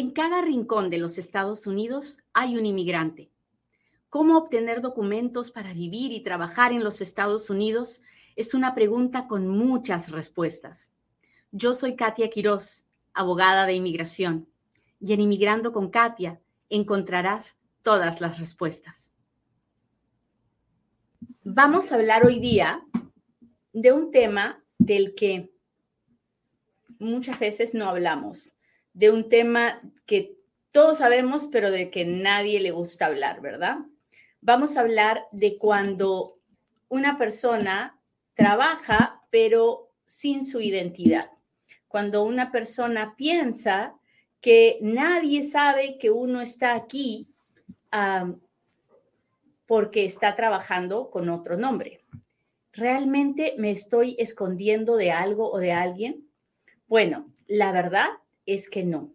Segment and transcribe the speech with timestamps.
[0.00, 3.30] En cada rincón de los Estados Unidos hay un inmigrante.
[4.08, 8.00] ¿Cómo obtener documentos para vivir y trabajar en los Estados Unidos?
[8.34, 10.90] Es una pregunta con muchas respuestas.
[11.52, 14.48] Yo soy Katia Quiroz, abogada de inmigración,
[15.00, 16.40] y en Inmigrando con Katia
[16.70, 19.12] encontrarás todas las respuestas.
[21.44, 22.82] Vamos a hablar hoy día
[23.74, 25.52] de un tema del que
[26.98, 28.54] muchas veces no hablamos,
[28.92, 30.36] de un tema que
[30.72, 33.78] todos sabemos, pero de que nadie le gusta hablar, ¿verdad?
[34.40, 36.38] Vamos a hablar de cuando
[36.88, 37.98] una persona
[38.34, 41.30] trabaja, pero sin su identidad.
[41.88, 43.96] Cuando una persona piensa
[44.40, 47.28] que nadie sabe que uno está aquí
[49.66, 52.04] porque está trabajando con otro nombre.
[52.72, 56.28] ¿Realmente me estoy escondiendo de algo o de alguien?
[56.86, 58.08] Bueno, la verdad
[58.54, 59.12] es que no.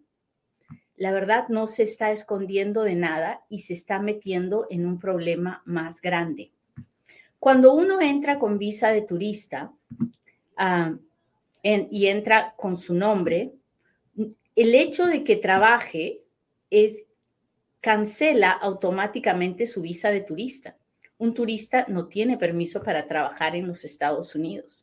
[0.96, 5.62] La verdad no se está escondiendo de nada y se está metiendo en un problema
[5.66, 6.52] más grande.
[7.38, 9.72] Cuando uno entra con visa de turista
[10.56, 10.96] ah,
[11.62, 13.52] y entra con su nombre,
[14.54, 16.22] el hecho de que trabaje
[16.70, 17.04] es
[17.80, 20.76] cancela automáticamente su visa de turista.
[21.18, 24.82] Un turista no tiene permiso para trabajar en los Estados Unidos.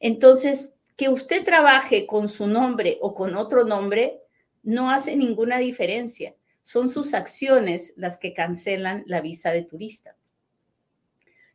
[0.00, 4.20] Entonces, que usted trabaje con su nombre o con otro nombre
[4.62, 6.34] no hace ninguna diferencia.
[6.62, 10.16] Son sus acciones las que cancelan la visa de turista.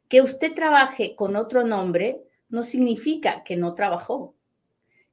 [0.07, 4.35] Que usted trabaje con otro nombre no significa que no trabajó.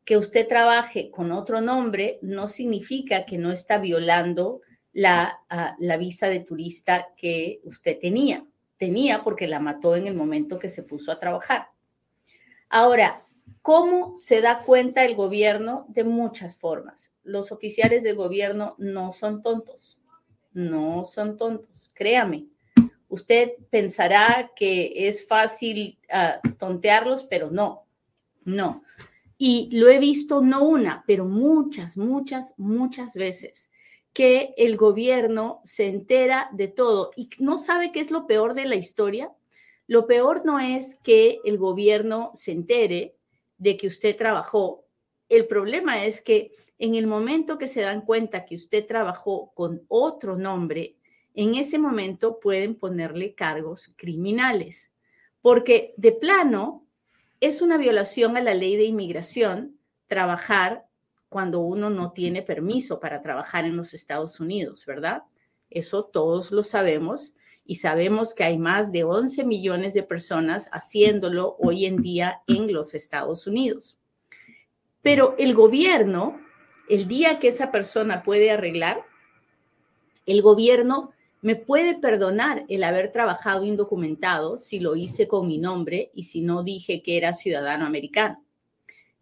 [0.05, 4.61] Que usted trabaje con otro nombre no significa que no está violando
[4.93, 8.45] la, ah, la visa de turista que usted tenía.
[8.77, 11.69] Tenía porque la mató en el momento que se puso a trabajar.
[12.69, 13.21] Ahora,
[13.63, 15.87] ¿Cómo se da cuenta el gobierno?
[15.89, 17.13] De muchas formas.
[17.25, 19.99] Los oficiales del gobierno no son tontos,
[20.53, 22.47] no son tontos, créame.
[23.09, 27.87] Usted pensará que es fácil ah, tontearlos, pero no,
[28.45, 28.83] no.
[29.39, 33.69] Y lo he visto no una, pero muchas, muchas, muchas veces
[34.13, 38.65] que el gobierno se entera de todo y no sabe qué es lo peor de
[38.65, 39.31] la historia.
[39.87, 43.16] Lo peor no es que el gobierno se entere
[43.59, 44.85] de que usted trabajó.
[45.29, 49.83] El problema es que en el momento que se dan cuenta que usted trabajó con
[49.89, 50.97] otro nombre,
[51.35, 54.91] en ese momento pueden ponerle cargos criminales,
[55.43, 56.87] porque de plano
[57.41, 60.87] es una violación a la ley de inmigración trabajar
[61.29, 65.23] cuando uno no tiene permiso para trabajar en los Estados Unidos, ¿verdad?
[65.69, 67.35] Eso todos lo sabemos
[67.67, 72.73] y sabemos que hay más de 11 millones de personas haciéndolo hoy en día en
[72.73, 73.99] los Estados Unidos.
[75.03, 76.41] Pero el gobierno,
[76.89, 79.05] el día que esa persona puede arreglar,
[80.27, 81.13] el gobierno
[81.43, 86.41] me puede perdonar el haber trabajado indocumentado si lo hice con mi nombre y si
[86.41, 88.43] no dije que era ciudadano americano.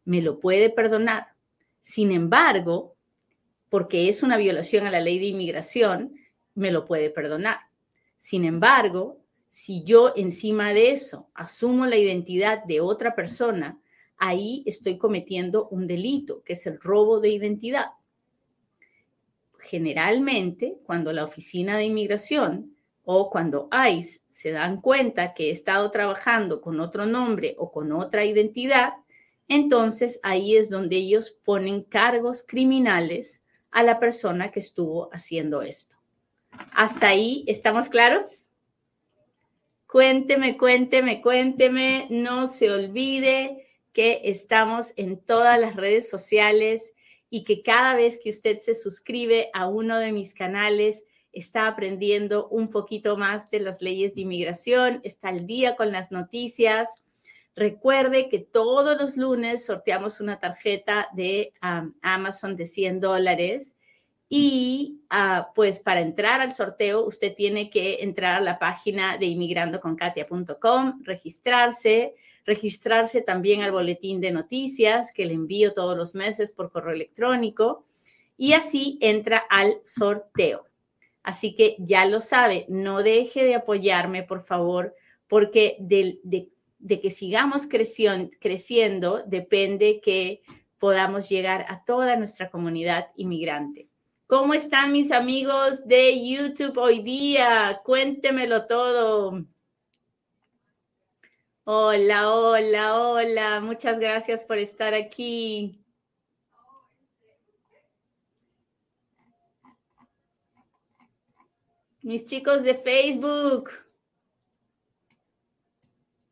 [0.05, 1.29] Me lo puede perdonar.
[1.81, 2.95] Sin embargo,
[3.69, 6.15] porque es una violación a la ley de inmigración,
[6.55, 7.59] me lo puede perdonar.
[8.25, 9.21] Sin embargo,
[9.51, 13.79] si yo encima de eso asumo la identidad de otra persona,
[14.17, 17.89] ahí estoy cometiendo un delito, que es el robo de identidad.
[19.59, 22.75] Generalmente, cuando la Oficina de Inmigración
[23.05, 27.93] o cuando ICE se dan cuenta que he estado trabajando con otro nombre o con
[27.93, 28.95] otra identidad,
[29.49, 35.94] entonces ahí es donde ellos ponen cargos criminales a la persona que estuvo haciendo esto.
[36.73, 38.47] ¿Hasta ahí estamos claros?
[39.87, 42.09] Cuénteme, cuénteme, cuénteme.
[42.11, 46.93] No se olvide que estamos en todas las redes sociales
[47.31, 52.49] y que cada vez que usted se suscribe a uno de mis canales, está aprendiendo
[52.49, 56.89] un poquito más de las leyes de inmigración, está al día con las noticias.
[57.57, 61.53] Recuerde que todos los lunes sorteamos una tarjeta de
[62.03, 63.75] Amazon de 100 dólares
[64.37, 69.27] y ah, pues para entrar al sorteo, usted tiene que entrar a la página de
[69.27, 76.73] inmigrandoconkatia.com, registrarse, registrarse también al boletín de noticias que le envío todos los meses por
[76.73, 77.87] correo electrónico
[78.37, 80.67] y así entra al sorteo.
[81.23, 84.97] Así que ya lo sabe, no deje de apoyarme, por favor,
[85.29, 90.43] porque de, de que sigamos creciendo depende que
[90.81, 93.94] podamos llegar a toda nuestra comunidad inmigrante.
[94.37, 97.81] ¿Cómo están mis amigos de YouTube hoy día?
[97.85, 99.45] Cuéntemelo todo.
[101.63, 103.61] Hola, hola, hola.
[103.61, 105.81] Muchas gracias por estar aquí.
[112.03, 113.71] Mis chicos de Facebook.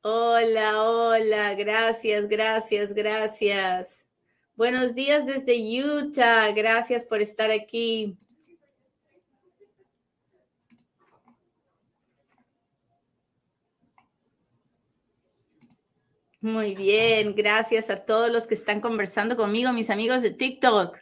[0.01, 1.55] Hola, hola.
[1.55, 4.02] Gracias, gracias, gracias.
[4.55, 8.19] Buenos días desde Utah, gracias por estar aquí.
[16.43, 20.99] Muy bien, gracias a todos los que están conversando conmigo, mis amigos de TikTok.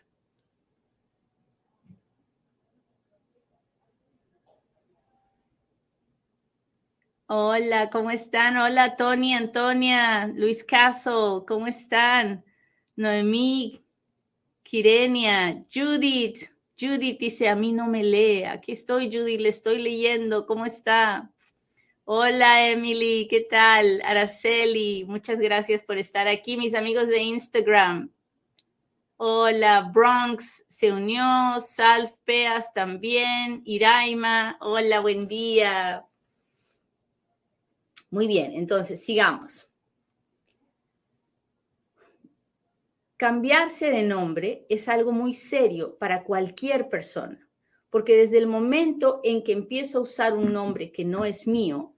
[7.26, 8.56] Hola, ¿cómo están?
[8.58, 12.44] Hola, Tony, Antonia, Luis Castle, ¿cómo están?
[13.00, 13.82] Noemí,
[14.62, 16.50] Kirenia, Judith.
[16.78, 18.44] Judith dice, a mí no me lee.
[18.44, 20.44] Aquí estoy, Judith, le estoy leyendo.
[20.44, 21.32] ¿Cómo está?
[22.04, 24.02] Hola, Emily, ¿qué tal?
[24.04, 28.10] Araceli, muchas gracias por estar aquí, mis amigos de Instagram.
[29.16, 36.04] Hola, Bronx se unió, Salf Peas también, Iraima, hola, buen día.
[38.10, 39.69] Muy bien, entonces sigamos.
[43.20, 47.46] Cambiarse de nombre es algo muy serio para cualquier persona,
[47.90, 51.94] porque desde el momento en que empiezo a usar un nombre que no es mío,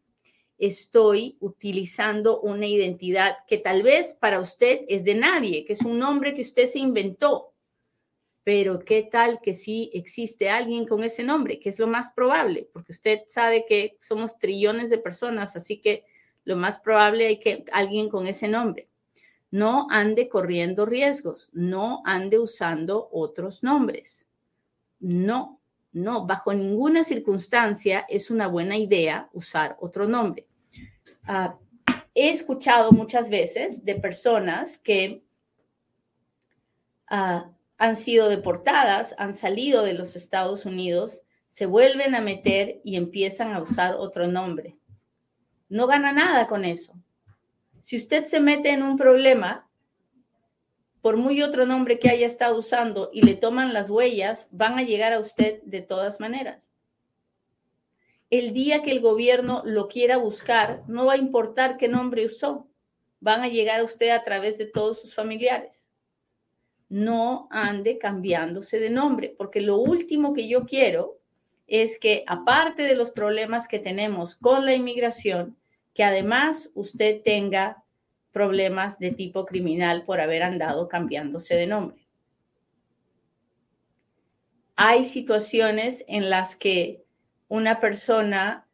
[0.59, 5.97] estoy utilizando una identidad que tal vez para usted es de nadie, que es un
[6.01, 7.55] nombre que usted se inventó.
[8.43, 12.69] Pero qué tal que sí existe alguien con ese nombre, que es lo más probable,
[12.73, 16.05] porque usted sabe que somos trillones de personas, así que
[16.43, 18.89] lo más probable hay que alguien con ese nombre.
[19.53, 24.27] No ande corriendo riesgos, no ande usando otros nombres.
[24.99, 25.61] No,
[25.93, 30.47] no, bajo ninguna circunstancia es una buena idea usar otro nombre.
[31.25, 31.59] Ah,
[32.15, 35.23] he escuchado muchas veces de personas que
[37.09, 42.97] ah, han sido deportadas, han salido de los Estados Unidos, se vuelven a meter y
[42.97, 44.79] empiezan a usar otro nombre.
[45.69, 46.95] No gana nada con eso.
[47.83, 49.69] Si usted se mete en un problema,
[51.01, 54.85] por muy otro nombre que haya estado usando y le toman las huellas, van a
[54.85, 56.71] llegar a usted de todas maneras.
[58.31, 62.69] El día que el gobierno lo quiera buscar, no va a importar qué nombre usó,
[63.19, 65.89] van a llegar a usted a través de todos sus familiares.
[66.89, 71.19] No ande cambiándose de nombre, porque lo último que yo quiero
[71.67, 75.57] es que, aparte de los problemas que tenemos con la inmigración,
[75.95, 77.83] que además usted tenga
[78.33, 82.07] problemas de tipo criminal por haber andado cambiándose de nombre.
[84.75, 87.05] Hay situaciones en las que
[87.49, 88.67] una persona,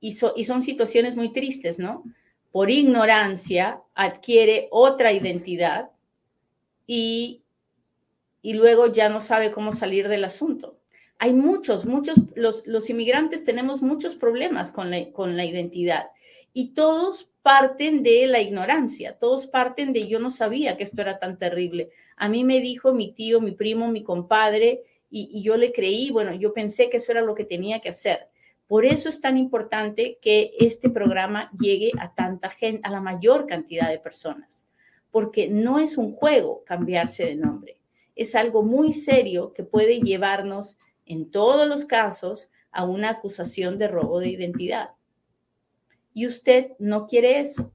[0.00, 2.02] y, y son situaciones muy tristes, ¿no?
[2.50, 5.90] Por ignorancia adquiere otra identidad
[6.86, 7.42] y,
[8.40, 10.77] y luego ya no sabe cómo salir del asunto
[11.18, 16.10] hay muchos, muchos, los, los inmigrantes tenemos muchos problemas con la, con la identidad
[16.52, 21.18] y todos parten de la ignorancia, todos parten de yo no sabía que esto era
[21.18, 21.90] tan terrible.
[22.16, 26.10] A mí me dijo mi tío, mi primo, mi compadre y, y yo le creí,
[26.10, 28.28] bueno, yo pensé que eso era lo que tenía que hacer.
[28.68, 33.46] Por eso es tan importante que este programa llegue a tanta gente, a la mayor
[33.46, 34.62] cantidad de personas,
[35.10, 37.80] porque no es un juego cambiarse de nombre,
[38.14, 40.76] es algo muy serio que puede llevarnos
[41.08, 44.90] en todos los casos a una acusación de robo de identidad.
[46.14, 47.72] Y usted no quiere eso.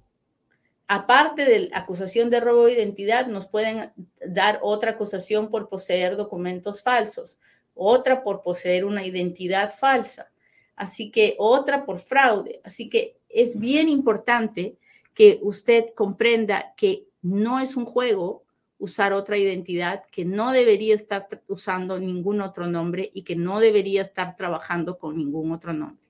[0.88, 3.92] Aparte de la acusación de robo de identidad, nos pueden
[4.26, 7.40] dar otra acusación por poseer documentos falsos,
[7.74, 10.32] otra por poseer una identidad falsa,
[10.76, 12.62] así que otra por fraude.
[12.64, 14.78] Así que es bien importante
[15.14, 18.43] que usted comprenda que no es un juego,
[18.84, 24.02] usar otra identidad, que no debería estar usando ningún otro nombre y que no debería
[24.02, 26.06] estar trabajando con ningún otro nombre.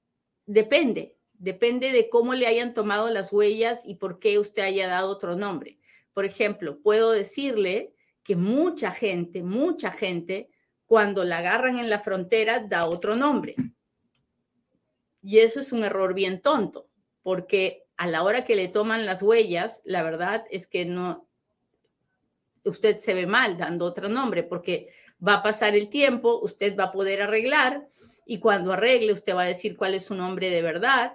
[0.47, 5.11] depende, depende de cómo le hayan tomado las huellas y por qué usted haya dado
[5.11, 5.77] otro nombre.
[6.11, 10.49] Por ejemplo, puedo decirle que mucha gente, mucha gente,
[10.87, 13.55] cuando la agarran en la frontera, da otro nombre.
[15.21, 16.89] Y eso es un error bien tonto,
[17.21, 21.24] porque a la hora que le toman las huellas, la verdad es que no,
[22.65, 24.89] usted se ve mal dando otro nombre, porque
[25.25, 27.87] va a pasar el tiempo, usted va a poder arreglar
[28.25, 31.13] y cuando arregle usted va a decir cuál es su nombre de verdad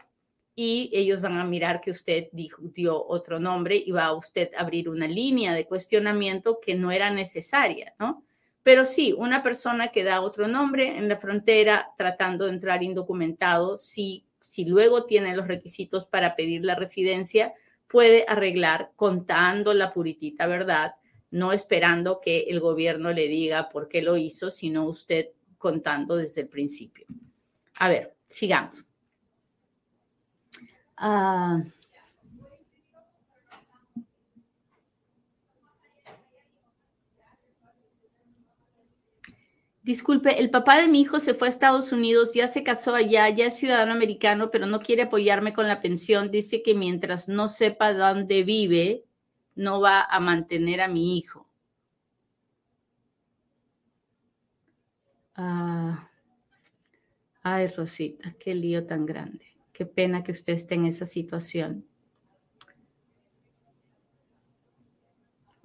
[0.55, 4.51] y ellos van a mirar que usted dijo, dio otro nombre y va a usted
[4.57, 8.25] abrir una línea de cuestionamiento que no era necesaria, ¿no?
[8.63, 13.79] Pero sí, una persona que da otro nombre en la frontera tratando de entrar indocumentado,
[13.79, 17.55] si, si luego tiene los requisitos para pedir la residencia,
[17.89, 20.95] puede arreglar contando la puritita verdad,
[21.31, 26.43] no esperando que el gobierno le diga por qué lo hizo, sino usted contando desde
[26.43, 27.07] el principio.
[27.79, 28.85] A ver, sigamos.
[30.97, 31.63] Ah,
[39.83, 43.29] disculpe, el papá de mi hijo se fue a Estados Unidos, ya se casó allá,
[43.29, 46.31] ya es ciudadano americano, pero no quiere apoyarme con la pensión.
[46.31, 49.05] Dice que mientras no sepa dónde vive,
[49.61, 51.47] no va a mantener a mi hijo.
[55.35, 56.09] Ah,
[57.43, 59.45] ay, Rosita, qué lío tan grande.
[59.75, 61.85] Qué pena que usted esté en esa situación.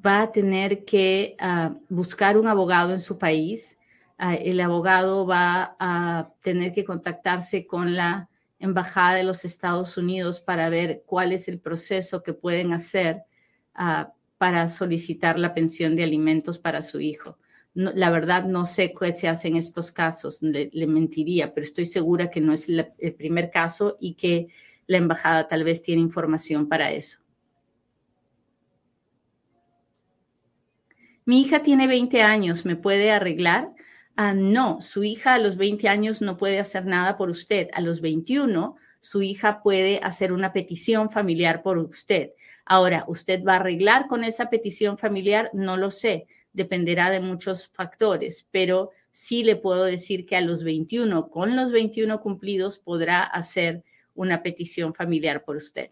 [0.06, 3.78] Va a tener que ah, buscar un abogado en su país.
[4.18, 10.42] Ah, el abogado va a tener que contactarse con la Embajada de los Estados Unidos
[10.42, 13.24] para ver cuál es el proceso que pueden hacer
[14.38, 17.38] para solicitar la pensión de alimentos para su hijo
[17.76, 22.30] la verdad no sé qué se hace en estos casos, le, mentiría, pero estoy segura
[22.30, 24.48] que no es el primer caso y que
[24.88, 27.20] la embajada tal vez tiene información para eso.
[31.26, 33.74] Mi hija tiene 20 años, ¿me puede arreglar?
[34.16, 37.68] Ah, no, su hija a los 20 años no puede hacer nada por usted.
[37.74, 42.32] A los 21, su hija puede hacer una petición familiar por usted.
[42.66, 45.50] Ahora, ¿usted va a arreglar con esa petición familiar?
[45.54, 50.64] No lo sé dependerá de muchos factores, pero sí le puedo decir que a los
[50.64, 53.84] 21, con los 21 cumplidos, podrá hacer
[54.16, 55.92] una petición familiar por usted.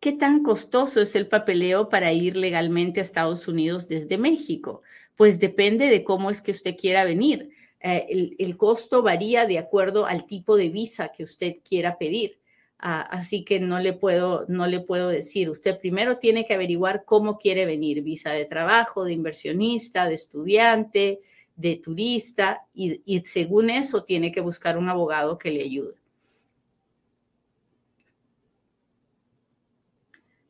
[0.00, 4.82] ¿Qué tan costoso es el papeleo para ir legalmente a Estados Unidos desde México?
[5.14, 7.50] Pues depende de cómo es que usted quiera venir.
[7.78, 12.40] Eh, el, el costo varía de acuerdo al tipo de visa que usted quiera pedir.
[12.84, 15.48] Ah, así que no le puedo, no le puedo decir.
[15.48, 21.20] Usted primero tiene que averiguar cómo quiere venir, visa de trabajo, de inversionista, de estudiante,
[21.54, 25.94] de turista, y, según eso tiene que buscar un abogado que le ayude.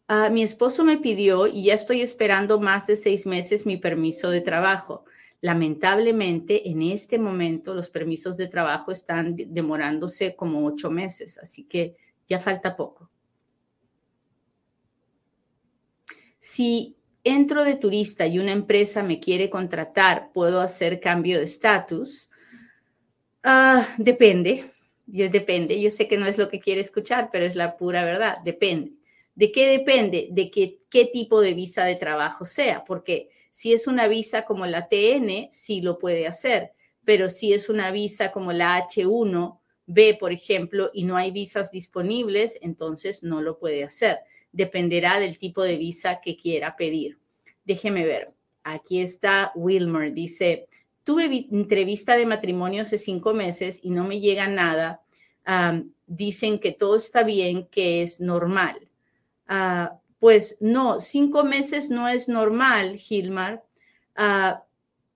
[0.09, 4.31] Ah, mi esposo me pidió y ya estoy esperando más de seis meses mi permiso
[4.31, 5.05] de trabajo.
[5.43, 11.97] Lamentablemente, en este momento los permisos de trabajo están demorándose como ocho meses, así que
[12.33, 13.11] ya falta poco.
[16.39, 22.31] Si entro de turista y una empresa me quiere contratar, ¿puedo hacer cambio de estatus?
[23.43, 24.65] Ah, depende,
[25.07, 25.79] yo, depende.
[25.79, 28.93] Yo sé que no es lo que quiere escuchar, pero es la pura verdad, depende.
[29.35, 30.29] ¿De qué depende?
[30.31, 34.89] De qué tipo de visa de trabajo sea, porque si es una visa como la
[34.89, 36.73] TN, sí lo puede hacer,
[37.05, 39.59] pero si es una visa como la H1,
[39.93, 44.19] B, por ejemplo, y no hay visas disponibles, entonces no lo puede hacer.
[44.53, 47.19] Dependerá del tipo de visa que quiera pedir.
[47.65, 48.33] Déjeme ver.
[48.65, 50.13] Aquí está Wilmer.
[50.13, 50.69] Dice,
[51.05, 55.03] tuve entrevista de matrimonio hace cinco meses y no me llega nada.
[56.07, 58.89] dicen que todo está bien, que es normal.
[59.47, 63.65] Ah, pues no, cinco meses no es normal, Gilmar.
[64.15, 64.65] Ah,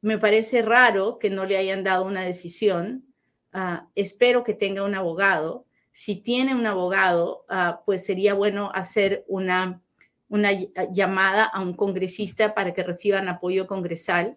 [0.01, 3.06] me parece raro que no le hayan dado una decisión.
[3.53, 5.65] Ah, espero que tenga un abogado.
[5.93, 9.81] Si tiene un abogado, ah, pues sería bueno hacer una,
[10.29, 10.51] una
[10.93, 14.37] llamada a un congresista para que reciban apoyo congresal.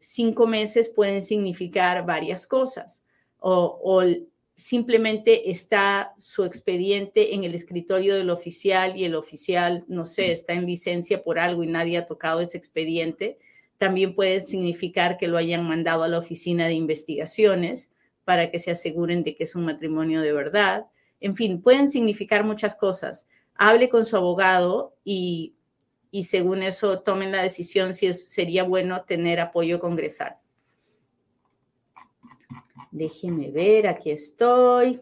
[0.00, 3.02] cinco meses pueden significar varias cosas.
[3.38, 4.02] O,
[4.56, 10.52] simplemente está su expediente en el escritorio del oficial y el oficial, no sé, está
[10.52, 13.38] en licencia por algo y nadie ha tocado ese expediente.
[13.78, 17.90] También puede significar que lo hayan mandado a la oficina de investigaciones
[18.24, 20.86] para que se aseguren de que es un matrimonio de verdad.
[21.20, 23.26] En fin, pueden significar muchas cosas.
[23.54, 25.54] Hable con su abogado y
[26.14, 30.36] y según eso tomen la decisión si sería bueno tener apoyo congresal.
[32.92, 35.00] Déjenme ver, aquí estoy.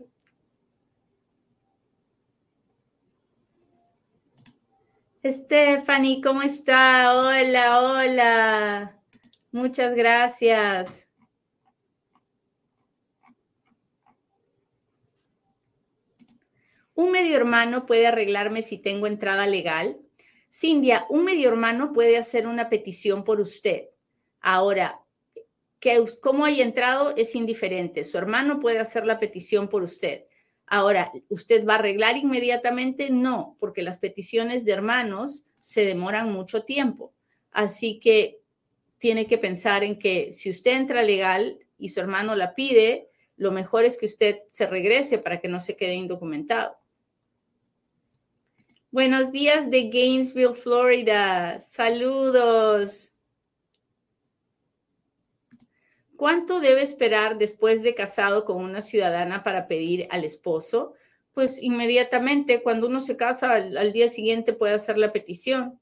[5.22, 7.14] Stephanie, ¿cómo está?
[7.14, 8.98] Hola, hola.
[9.50, 11.11] Muchas gracias.
[17.02, 19.98] Un medio hermano puede arreglarme si tengo entrada legal.
[20.52, 23.88] Cindia, un medio hermano puede hacer una petición por usted.
[24.40, 25.00] Ahora,
[25.80, 28.04] que cómo haya entrado es indiferente.
[28.04, 30.26] Su hermano puede hacer la petición por usted.
[30.64, 33.10] Ahora, ¿usted va a arreglar inmediatamente?
[33.10, 37.12] No, porque las peticiones de hermanos se demoran mucho tiempo.
[37.50, 38.38] Así que
[38.98, 43.50] tiene que pensar en que si usted entra legal y su hermano la pide, lo
[43.50, 46.76] mejor es que usted se regrese para que no se quede indocumentado.
[48.92, 51.58] Buenos días de Gainesville, Florida.
[51.60, 53.10] Saludos.
[56.14, 60.92] ¿Cuánto debe esperar después de casado con una ciudadana para pedir al esposo?
[61.32, 65.80] Pues inmediatamente, cuando uno se casa, al, día siguiente puede hacer la petición.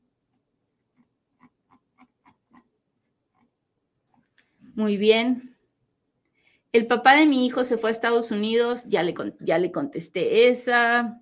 [4.77, 5.57] Muy bien.
[6.71, 10.49] El papá de mi hijo se fue a Estados Unidos, ya le, ya le contesté
[10.49, 11.21] esa.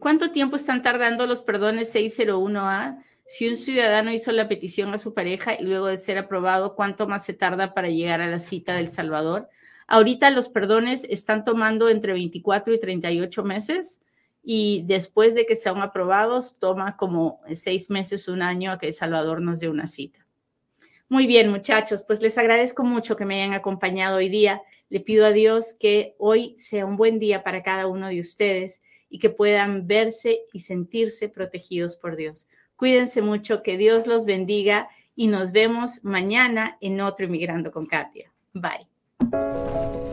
[0.00, 3.04] ¿Cuánto tiempo están tardando los perdones 601A?
[3.26, 7.06] Si un ciudadano hizo la petición a su pareja y luego de ser aprobado, ¿cuánto
[7.06, 9.50] más se tarda para llegar a la cita del Salvador?
[9.86, 14.00] Ahorita los perdones están tomando entre 24 y 38 meses
[14.42, 18.94] y después de que sean aprobados, toma como seis meses, un año a que El
[18.94, 20.26] Salvador nos dé una cita.
[21.10, 24.62] Muy bien, muchachos, pues les agradezco mucho que me hayan acompañado hoy día.
[24.88, 28.80] Le pido a Dios que hoy sea un buen día para cada uno de ustedes
[29.10, 32.46] y que puedan verse y sentirse protegidos por Dios.
[32.76, 38.32] Cuídense mucho, que Dios los bendiga y nos vemos mañana en otro Inmigrando con Katia.
[38.54, 40.09] Bye.